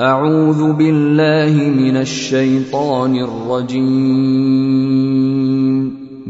[0.00, 3.80] أعوذ بالله من الشيطان الرجيم.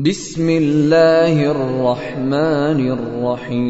[0.02, 3.60] بسم الله الرحمن الرحيم.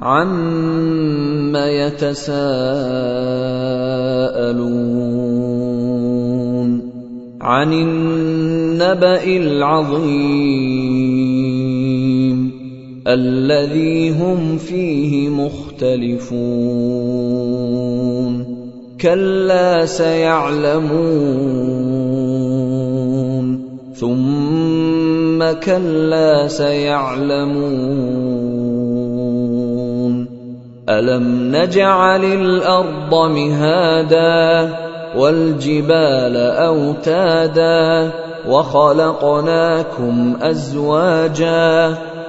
[0.00, 2.40] عم يتساءلون
[7.40, 11.25] عن النبأ العظيم.
[13.06, 16.56] الذي هم فيه مختلفون.
[19.00, 20.86] كلا سيعلمون.
[23.94, 27.96] ثم كلا سيعلمون.
[30.88, 34.74] ألم نجعل الأرض مهادا
[35.16, 38.10] والجبال أوتادا
[38.48, 41.98] وخلقناكم أزواجا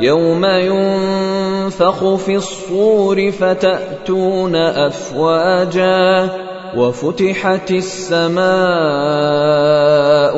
[0.00, 6.28] يوم ينفخ في الصور فتأتون أفواجا
[6.76, 8.46] وفتحت السماء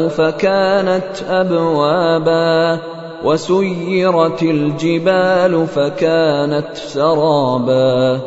[0.09, 2.81] فكانت أبوابا
[3.25, 8.21] وسيرت الجبال فكانت سرابا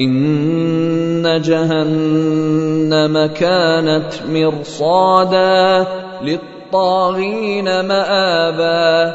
[0.00, 5.86] إن جهنم كانت مرصادا
[6.22, 9.14] للطاغين مآبا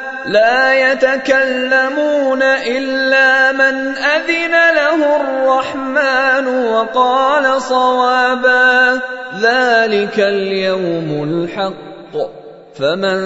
[0.25, 8.99] لا يتكلمون إلا من أذن له الرحمن وقال صوابا
[9.41, 12.31] ذلك اليوم الحق.
[12.75, 13.19] فمن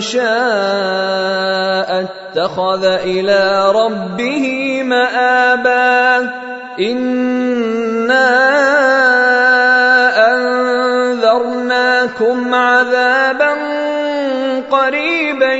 [0.00, 6.30] شاء اتخذ إلى ربه مآبا.
[6.80, 8.36] إنا
[10.34, 13.65] أنذرناكم عذابا
[14.70, 15.52] قريبا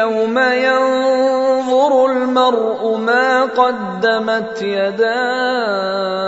[0.00, 6.24] يوم ينظر المرء ما قدمت يداه.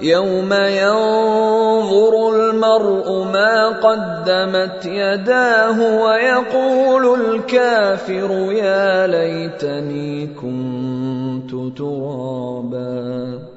[0.00, 13.49] يوم ينظر المرء ما قدمت يداه ويقول الكافر يا ليتني كنت ترابا.